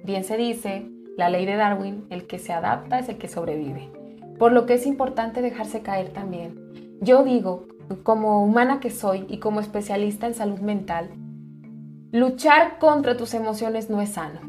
Bien 0.04 0.26
se 0.26 0.36
dice, 0.36 0.90
la 1.16 1.30
ley 1.30 1.46
de 1.46 1.56
Darwin, 1.56 2.06
el 2.10 2.28
que 2.28 2.38
se 2.38 2.52
adapta 2.52 3.00
es 3.00 3.08
el 3.08 3.18
que 3.18 3.30
sobrevive. 3.30 3.90
Por 4.38 4.52
lo 4.52 4.66
que 4.66 4.74
es 4.74 4.86
importante 4.86 5.42
dejarse 5.42 5.80
caer 5.80 6.10
también. 6.10 7.00
Yo 7.00 7.24
digo, 7.24 7.66
como 8.04 8.44
humana 8.44 8.80
que 8.80 8.92
soy 8.92 9.26
y 9.30 9.40
como 9.40 9.60
especialista 9.60 10.28
en 10.28 10.34
salud 10.34 10.60
mental, 10.60 11.10
luchar 12.12 12.80
contra 12.80 13.18
tus 13.18 13.34
emociones 13.34 13.90
no 13.90 14.02
es 14.02 14.10
sano. 14.10 14.42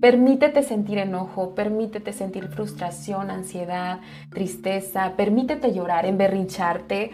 Permítete 0.00 0.62
sentir 0.62 0.98
enojo, 0.98 1.54
permítete 1.54 2.12
sentir 2.12 2.48
frustración, 2.48 3.30
ansiedad, 3.30 4.00
tristeza, 4.30 5.14
permítete 5.16 5.72
llorar, 5.72 6.04
emberrincharte, 6.04 7.12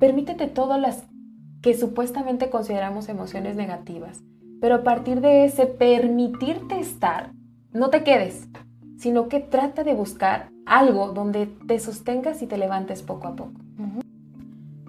Permítete 0.00 0.46
todas 0.46 0.80
las 0.80 1.04
que 1.60 1.74
supuestamente 1.74 2.48
consideramos 2.48 3.10
emociones 3.10 3.54
negativas, 3.54 4.24
pero 4.62 4.76
a 4.76 4.82
partir 4.82 5.20
de 5.20 5.44
ese 5.44 5.66
permitirte 5.66 6.80
estar, 6.80 7.32
no 7.74 7.90
te 7.90 8.02
quedes, 8.02 8.48
sino 8.96 9.28
que 9.28 9.40
trata 9.40 9.84
de 9.84 9.92
buscar 9.92 10.48
algo 10.64 11.08
donde 11.12 11.48
te 11.68 11.78
sostengas 11.78 12.40
y 12.40 12.46
te 12.46 12.56
levantes 12.56 13.02
poco 13.02 13.28
a 13.28 13.36
poco. 13.36 13.60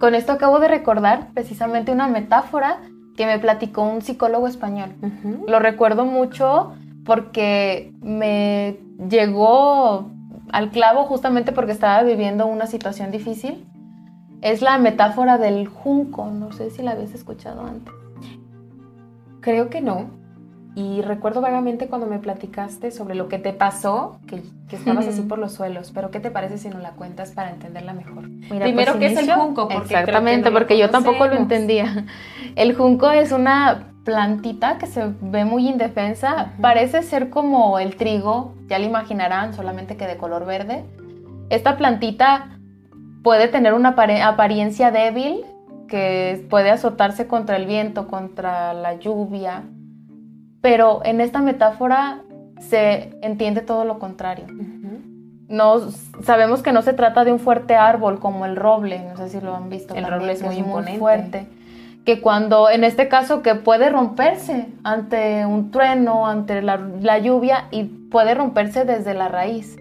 Con 0.02 0.16
esto 0.16 0.32
acabo 0.32 0.58
de 0.58 0.66
recordar 0.66 1.28
precisamente 1.32 1.92
una 1.92 2.08
metáfora 2.08 2.80
que 3.16 3.24
me 3.24 3.38
platicó 3.38 3.82
un 3.82 4.02
psicólogo 4.02 4.48
español. 4.48 4.96
Lo 5.46 5.60
recuerdo 5.60 6.04
mucho 6.06 6.72
porque 7.04 7.92
me 8.00 8.80
llegó 9.08 10.10
al 10.50 10.70
clavo 10.72 11.04
justamente 11.04 11.52
porque 11.52 11.70
estaba 11.70 12.02
viviendo 12.02 12.46
una 12.46 12.66
situación 12.66 13.12
difícil 13.12 13.64
es 14.40 14.60
la 14.60 14.76
metáfora 14.78 15.38
del 15.38 15.68
junco, 15.68 16.26
no 16.32 16.50
sé 16.50 16.70
si 16.70 16.82
la 16.82 16.90
habías 16.90 17.14
escuchado 17.14 17.64
antes. 17.64 17.94
Creo 19.40 19.70
que 19.70 19.82
no. 19.82 20.10
Y 20.74 21.02
recuerdo 21.02 21.42
vagamente 21.42 21.88
cuando 21.88 22.06
me 22.06 22.18
platicaste 22.18 22.90
sobre 22.90 23.14
lo 23.14 23.28
que 23.28 23.38
te 23.38 23.52
pasó, 23.52 24.18
que, 24.26 24.42
estabas 24.74 25.06
así 25.06 25.20
por 25.20 25.38
los 25.38 25.52
suelos. 25.52 25.92
Pero 25.94 26.10
¿qué 26.10 26.18
te 26.18 26.30
parece 26.30 26.56
si 26.56 26.70
nos 26.70 26.80
la 26.80 26.92
cuentas 26.92 27.32
para 27.32 27.50
entenderla 27.50 27.92
mejor? 27.92 28.30
Primero, 28.48 28.92
pues, 28.92 28.96
¿qué 28.96 29.06
es 29.06 29.18
el 29.18 29.30
junco? 29.34 29.68
Exactamente, 29.70 30.50
porque 30.50 30.78
yo 30.78 30.88
tampoco 30.88 31.26
lo 31.26 31.34
entendía. 31.34 32.06
El 32.56 32.74
junco 32.74 33.10
es 33.10 33.32
una 33.32 33.92
plantita 34.04 34.78
que 34.78 34.86
se 34.86 35.12
ve 35.20 35.44
muy 35.44 35.68
indefensa. 35.68 36.52
Parece 36.60 37.02
ser 37.02 37.28
como 37.28 37.78
el 37.78 37.96
trigo, 37.96 38.54
ya 38.66 38.78
lo 38.78 38.86
imaginarán, 38.86 39.52
solamente 39.52 39.98
que 39.98 40.06
de 40.06 40.16
color 40.16 40.46
verde. 40.46 40.84
Esta 41.50 41.76
plantita 41.76 42.48
puede 43.22 43.48
tener 43.48 43.74
una 43.74 43.90
apariencia 43.90 44.90
débil 44.90 45.44
que 45.86 46.46
puede 46.48 46.70
azotarse 46.70 47.26
contra 47.26 47.56
el 47.56 47.66
viento, 47.66 48.08
contra 48.08 48.72
la 48.72 48.94
lluvia, 48.94 49.64
pero 50.62 51.02
en 51.04 51.20
esta 51.20 51.42
metáfora 51.42 52.22
se 52.60 53.10
entiende 53.20 53.60
todo 53.60 53.84
lo 53.84 53.98
contrario. 53.98 54.46
No, 55.48 55.90
sabemos 56.22 56.62
que 56.62 56.72
no 56.72 56.80
se 56.80 56.94
trata 56.94 57.24
de 57.24 57.32
un 57.32 57.38
fuerte 57.38 57.74
árbol 57.74 58.20
como 58.20 58.46
el 58.46 58.56
roble, 58.56 59.00
no 59.00 59.18
sé 59.18 59.28
si 59.28 59.40
lo 59.40 59.54
han 59.54 59.68
visto. 59.68 59.94
El 59.94 60.06
roble 60.06 60.32
es 60.32 60.42
muy, 60.42 60.62
fuerte. 60.98 61.46
Que 62.06 62.22
cuando, 62.22 62.70
en 62.70 62.84
este 62.84 63.08
caso, 63.08 63.42
que 63.42 63.54
puede 63.54 63.90
romperse 63.90 64.68
ante 64.82 65.44
un 65.44 65.70
trueno, 65.70 66.26
ante 66.26 66.62
la 66.62 67.18
lluvia 67.18 67.66
y 67.70 67.84
puede 67.84 68.34
romperse 68.34 68.86
desde 68.86 69.12
la 69.12 69.28
raíz. 69.28 69.76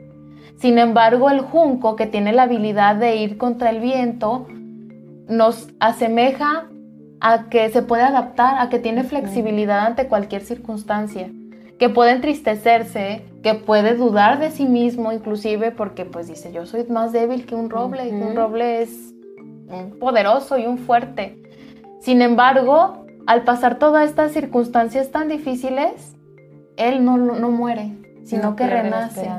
Sin 0.57 0.77
embargo, 0.77 1.29
el 1.29 1.41
junco, 1.41 1.95
que 1.95 2.05
tiene 2.05 2.33
la 2.33 2.43
habilidad 2.43 2.95
de 2.95 3.15
ir 3.15 3.37
contra 3.37 3.69
el 3.69 3.79
viento, 3.79 4.47
nos 5.27 5.69
asemeja 5.79 6.67
a 7.21 7.49
que 7.49 7.69
se 7.69 7.81
puede 7.81 8.03
adaptar, 8.03 8.55
a 8.59 8.69
que 8.69 8.79
tiene 8.79 9.03
flexibilidad 9.03 9.85
ante 9.85 10.07
cualquier 10.07 10.41
circunstancia, 10.41 11.29
que 11.79 11.89
puede 11.89 12.11
entristecerse, 12.11 13.23
que 13.43 13.53
puede 13.53 13.95
dudar 13.95 14.39
de 14.39 14.51
sí 14.51 14.65
mismo 14.65 15.11
inclusive 15.11 15.71
porque 15.71 16.05
pues 16.05 16.27
dice, 16.27 16.51
yo 16.51 16.65
soy 16.65 16.85
más 16.85 17.11
débil 17.11 17.45
que 17.45 17.55
un 17.55 17.69
roble, 17.69 18.09
y 18.09 18.11
un 18.11 18.35
roble 18.35 18.81
es 18.81 19.13
poderoso 19.99 20.57
y 20.57 20.65
un 20.65 20.77
fuerte. 20.77 21.41
Sin 21.99 22.21
embargo, 22.21 23.05
al 23.27 23.43
pasar 23.43 23.79
todas 23.79 24.09
estas 24.09 24.31
circunstancias 24.31 25.11
tan 25.11 25.27
difíciles, 25.29 26.15
él 26.75 27.05
no, 27.05 27.17
no 27.17 27.51
muere, 27.51 27.91
sino 28.25 28.55
que 28.55 28.67
renace 28.67 29.29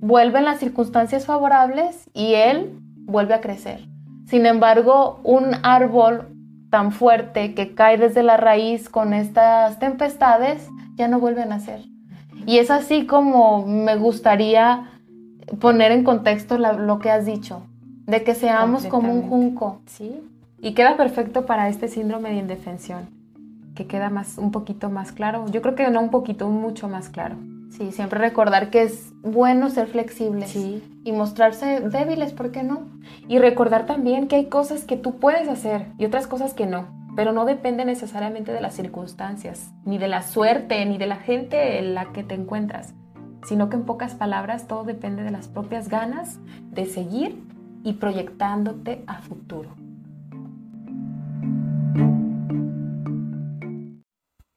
vuelven 0.00 0.44
las 0.44 0.58
circunstancias 0.58 1.26
favorables 1.26 2.08
y 2.12 2.34
él 2.34 2.78
vuelve 3.06 3.34
a 3.34 3.40
crecer. 3.40 3.88
Sin 4.26 4.46
embargo, 4.46 5.20
un 5.24 5.54
árbol 5.62 6.28
tan 6.70 6.92
fuerte 6.92 7.54
que 7.54 7.74
cae 7.74 7.96
desde 7.98 8.22
la 8.22 8.36
raíz 8.36 8.88
con 8.88 9.14
estas 9.14 9.78
tempestades 9.78 10.68
ya 10.96 11.08
no 11.08 11.20
vuelve 11.20 11.42
a 11.42 11.46
nacer. 11.46 11.84
Y 12.46 12.58
es 12.58 12.70
así 12.70 13.06
como 13.06 13.66
me 13.66 13.96
gustaría 13.96 14.90
poner 15.60 15.92
en 15.92 16.04
contexto 16.04 16.58
lo 16.58 16.98
que 16.98 17.10
has 17.10 17.26
dicho, 17.26 17.62
de 18.06 18.22
que 18.22 18.34
seamos 18.34 18.86
como 18.86 19.12
un 19.12 19.28
junco. 19.28 19.80
Sí. 19.86 20.20
Y 20.60 20.72
queda 20.74 20.96
perfecto 20.96 21.46
para 21.46 21.68
este 21.68 21.88
síndrome 21.88 22.30
de 22.30 22.36
indefensión, 22.36 23.08
que 23.74 23.86
queda 23.86 24.10
más, 24.10 24.38
un 24.38 24.50
poquito 24.50 24.90
más 24.90 25.12
claro. 25.12 25.46
Yo 25.50 25.62
creo 25.62 25.74
que 25.74 25.90
no 25.90 26.00
un 26.00 26.10
poquito, 26.10 26.48
mucho 26.48 26.88
más 26.88 27.08
claro. 27.08 27.36
Sí, 27.70 27.92
siempre 27.92 28.18
recordar 28.18 28.70
que 28.70 28.82
es 28.82 29.12
bueno 29.22 29.70
ser 29.70 29.86
flexibles 29.88 30.54
y 30.56 31.12
mostrarse 31.12 31.80
débiles, 31.80 32.32
¿por 32.32 32.50
qué 32.50 32.62
no? 32.62 32.86
Y 33.28 33.38
recordar 33.38 33.86
también 33.86 34.28
que 34.28 34.36
hay 34.36 34.46
cosas 34.46 34.84
que 34.84 34.96
tú 34.96 35.18
puedes 35.18 35.48
hacer 35.48 35.86
y 35.98 36.06
otras 36.06 36.26
cosas 36.26 36.54
que 36.54 36.66
no, 36.66 36.86
pero 37.16 37.32
no 37.32 37.44
depende 37.44 37.84
necesariamente 37.84 38.52
de 38.52 38.60
las 38.60 38.74
circunstancias, 38.74 39.72
ni 39.84 39.98
de 39.98 40.08
la 40.08 40.22
suerte, 40.22 40.84
ni 40.86 40.96
de 40.96 41.06
la 41.06 41.16
gente 41.16 41.78
en 41.78 41.94
la 41.94 42.12
que 42.12 42.22
te 42.22 42.34
encuentras, 42.34 42.94
sino 43.44 43.68
que 43.68 43.76
en 43.76 43.84
pocas 43.84 44.14
palabras 44.14 44.66
todo 44.66 44.84
depende 44.84 45.22
de 45.22 45.30
las 45.30 45.48
propias 45.48 45.88
ganas 45.88 46.38
de 46.70 46.86
seguir 46.86 47.42
y 47.82 47.94
proyectándote 47.94 49.02
a 49.06 49.20
futuro. 49.20 49.85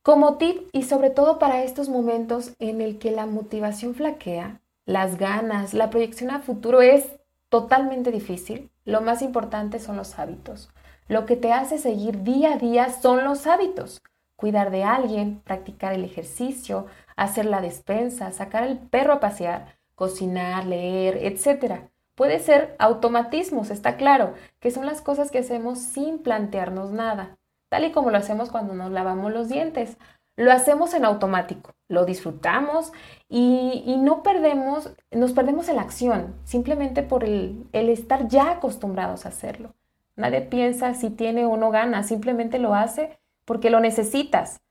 Como 0.02 0.38
tip 0.38 0.70
y 0.72 0.84
sobre 0.84 1.10
todo 1.10 1.40
para 1.40 1.64
estos 1.64 1.90
momentos 1.90 2.54
en 2.60 2.80
el 2.80 3.00
que 3.00 3.12
la 3.12 3.26
motivación 3.26 3.96
flaquea, 3.96 4.62
las 4.86 5.18
ganas, 5.18 5.74
la 5.74 5.90
proyección 5.90 6.32
a 6.32 6.40
futuro 6.40 6.82
es 6.82 7.06
totalmente 7.50 8.10
difícil, 8.10 8.72
lo 8.86 9.02
más 9.02 9.22
importante 9.22 9.78
son 9.78 9.98
los 9.98 10.18
hábitos. 10.18 10.70
Lo 11.10 11.26
que 11.26 11.36
te 11.36 11.52
hace 11.52 11.78
seguir 11.78 12.24
día 12.24 12.54
a 12.54 12.58
día 12.58 12.90
son 12.90 13.26
los 13.26 13.46
hábitos. 13.46 14.02
Cuidar 14.38 14.72
de 14.72 14.84
alguien, 14.84 15.42
practicar 15.44 15.92
el 15.92 16.06
ejercicio, 16.06 16.86
hacer 17.18 17.46
la 17.46 17.60
despensa, 17.60 18.32
sacar 18.32 18.64
al 18.64 18.80
perro 18.80 19.14
a 19.14 19.20
pasear, 19.20 19.76
cocinar, 19.96 20.66
leer, 20.66 21.18
etc. 21.18 21.90
Puede 22.16 22.40
ser 22.40 22.74
automatismos, 22.80 23.70
está 23.70 23.98
claro, 23.98 24.34
que 24.62 24.72
son 24.72 24.86
las 24.86 25.02
cosas 25.02 25.30
que 25.30 25.40
hacemos 25.40 25.80
sin 25.80 26.20
plantearnos 26.20 26.92
nada, 26.92 27.39
tal 27.70 27.86
y 27.86 27.92
como 27.92 28.12
lo 28.12 28.18
hacemos 28.18 28.50
cuando 28.50 28.74
nos 28.74 28.92
lavamos 28.92 29.32
los 29.32 29.48
dientes. 29.50 29.98
Lo 30.36 30.52
hacemos 30.52 30.94
en 30.94 31.04
automático, 31.04 31.74
lo 31.90 32.06
disfrutamos 32.06 32.94
y, 33.28 33.98
no 34.00 34.24
perdemos, 34.24 34.94
nos 35.12 35.34
perdemos 35.34 35.68
en 35.68 35.76
la 35.76 35.82
acción, 35.82 36.34
simplemente 36.46 37.04
por 37.04 37.26
el, 37.26 37.68
el 37.74 37.90
estar 37.90 38.28
ya 38.30 38.52
acostumbrados 38.52 39.26
a 39.26 39.30
hacerlo. 39.30 39.74
Nadie 40.16 40.42
piensa 40.42 40.94
si 40.94 41.10
tiene 41.10 41.46
o 41.46 41.58
no 41.58 41.72
gana, 41.72 42.04
simplemente 42.04 42.58
lo 42.58 42.74
hace 42.74 43.20
porque 43.44 43.70
lo 43.70 43.82
necesitas. 43.82 44.62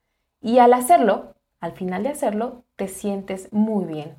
Y 0.40 0.58
al 0.58 0.72
hacerlo, 0.72 1.34
al 1.60 1.72
final 1.72 2.02
de 2.02 2.10
hacerlo, 2.10 2.64
te 2.76 2.88
sientes 2.88 3.52
muy 3.52 3.84
bien. 3.84 4.16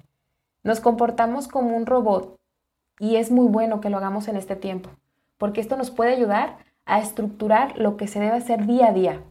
Nos 0.63 0.81
comportamos 0.81 1.47
como 1.47 1.75
un 1.75 1.85
robot 1.85 2.37
y 2.99 3.15
es 3.15 3.31
muy 3.31 3.47
bueno 3.47 3.81
que 3.81 3.89
lo 3.89 3.97
hagamos 3.97 4.27
en 4.27 4.35
este 4.35 4.55
tiempo, 4.55 4.89
porque 5.37 5.61
esto 5.61 5.77
nos 5.77 5.89
puede 5.89 6.13
ayudar 6.13 6.57
a 6.89 6.99
estructurar 6.99 7.77
lo 7.77 7.95
que 7.95 8.07
se 8.07 8.19
debe 8.19 8.35
hacer 8.35 8.65
día 8.65 8.87
a 8.87 8.93
día. 8.93 9.21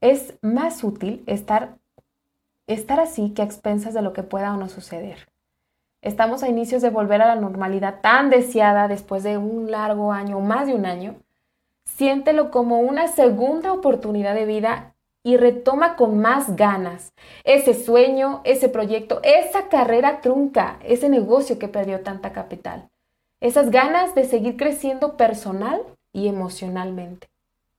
Es 0.00 0.34
más 0.42 0.82
útil 0.82 1.22
estar, 1.26 1.78
estar 2.66 2.98
así 2.98 3.30
que 3.30 3.42
a 3.42 3.44
expensas 3.44 3.94
de 3.94 4.02
lo 4.02 4.12
que 4.12 4.24
pueda 4.24 4.52
o 4.52 4.56
no 4.56 4.68
suceder. 4.68 5.28
Estamos 6.02 6.42
a 6.42 6.48
inicios 6.48 6.82
de 6.82 6.90
volver 6.90 7.22
a 7.22 7.28
la 7.28 7.36
normalidad 7.36 8.00
tan 8.00 8.28
deseada 8.28 8.88
después 8.88 9.22
de 9.22 9.38
un 9.38 9.70
largo 9.70 10.12
año 10.12 10.40
más 10.40 10.66
de 10.66 10.74
un 10.74 10.84
año. 10.84 11.14
Siéntelo 11.84 12.50
como 12.50 12.80
una 12.80 13.06
segunda 13.06 13.72
oportunidad 13.72 14.34
de 14.34 14.46
vida 14.46 14.94
y 15.22 15.36
retoma 15.36 15.94
con 15.94 16.18
más 16.18 16.56
ganas 16.56 17.12
ese 17.44 17.74
sueño, 17.74 18.40
ese 18.42 18.68
proyecto, 18.68 19.20
esa 19.22 19.68
carrera 19.68 20.20
trunca, 20.20 20.78
ese 20.82 21.08
negocio 21.08 21.60
que 21.60 21.68
perdió 21.68 22.00
tanta 22.00 22.32
capital, 22.32 22.88
esas 23.40 23.70
ganas 23.70 24.16
de 24.16 24.24
seguir 24.24 24.56
creciendo 24.56 25.16
personal 25.16 25.80
y 26.12 26.28
emocionalmente. 26.28 27.30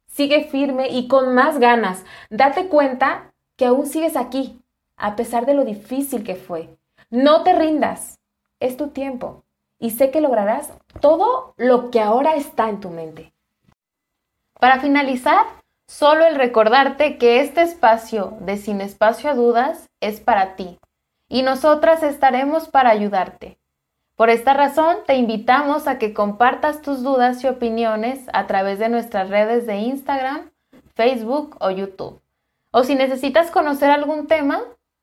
Sigue 0.08 0.46
firme 0.46 0.90
y 0.90 1.08
con 1.08 1.34
más 1.34 1.60
ganas. 1.60 2.04
Date 2.30 2.68
cuenta 2.68 3.34
que 3.56 3.66
aún 3.66 3.86
sigues 3.86 4.16
aquí, 4.16 4.62
a 4.96 5.16
pesar 5.16 5.46
de 5.46 5.54
lo 5.54 5.66
difícil 5.66 6.24
que 6.24 6.36
fue. 6.36 6.78
No 7.10 7.44
te 7.44 7.54
rindas. 7.54 8.20
Es 8.60 8.78
tu 8.78 8.90
tiempo 8.90 9.44
y 9.80 9.92
sé 9.92 10.12
que 10.12 10.22
lograrás 10.22 10.72
todo 11.02 11.54
lo 11.58 11.92
que 11.92 12.00
ahora 12.00 12.36
está 12.36 12.70
en 12.70 12.80
tu 12.80 12.90
mente. 12.90 13.34
Para 14.60 14.80
finalizar, 14.80 15.46
Solo 15.88 16.26
el 16.26 16.36
recordarte 16.36 17.18
que 17.18 17.42
este 17.42 17.62
espacio 17.62 18.38
de 18.40 18.58
Sin 18.58 18.80
Espacio 18.82 19.30
a 19.30 19.36
Dudas 19.36 19.90
es 20.00 20.22
para 20.22 20.56
ti 20.56 20.80
y 21.28 21.44
nosotras 21.44 22.04
estaremos 22.04 22.70
para 22.70 22.90
ayudarte. 22.90 23.60
Por 24.24 24.30
esta 24.30 24.54
razón, 24.54 25.00
te 25.06 25.16
invitamos 25.16 25.86
a 25.86 26.00
que 26.00 26.14
compartas 26.14 26.82
tus 26.82 27.04
dudas 27.04 27.44
y 27.44 27.48
opiniones 27.48 28.22
a 28.32 28.48
través 28.48 28.80
de 28.80 28.88
nuestras 28.88 29.30
redes 29.30 29.66
de 29.66 29.80
Instagram, 29.80 30.50
Facebook 30.96 31.58
o 31.60 31.70
YouTube. 31.72 32.22
O 32.72 32.86
si 32.86 32.96
necesitas 32.96 33.52
conocer 33.52 33.90
algún 33.90 34.28
tema, 34.28 34.62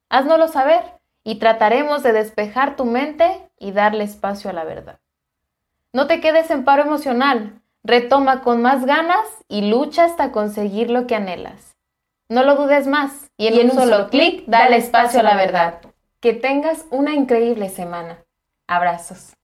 háznoslo 0.09 0.49
saber 0.49 0.81
y 1.23 1.35
trataremos 1.35 2.03
de 2.03 2.15
despejar 2.15 2.77
tu 2.77 2.87
mente 2.87 3.47
y 3.59 3.73
darle 3.73 4.05
espacio 4.05 4.49
a 4.49 4.55
la 4.55 4.65
verdad. 4.65 5.01
No 5.93 6.07
te 6.07 6.23
quedes 6.23 6.51
en 6.51 6.65
paro 6.65 6.85
emocional, 6.85 7.61
Retoma 7.85 8.41
con 8.41 8.63
más 8.63 8.87
ganas 8.87 9.27
y 9.49 9.69
lucha 9.69 10.07
hasta 10.07 10.33
conseguir 10.33 10.89
lo 10.89 11.07
que 11.07 11.17
anhelas. 11.17 11.77
No 12.31 12.43
lo 12.43 12.57
dudes 12.57 12.87
más 12.87 13.31
y 13.37 13.49
en, 13.49 13.69
un, 13.69 13.77
solo 13.77 14.09
clic 14.09 14.45
dale 14.47 14.79
espacio 14.79 15.21
a 15.21 15.25
la 15.25 15.37
verdad. 15.37 15.83
Que 16.21 16.33
tengas 16.33 16.87
una 16.91 17.13
increíble 17.13 17.69
semana. 17.69 18.17
Abrazos. 18.71 19.33